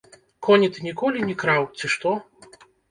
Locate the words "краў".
1.45-1.71